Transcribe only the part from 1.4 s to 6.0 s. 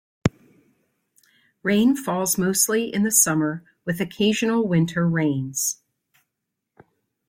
Rain falls mostly in the summer, with occasional winter rains.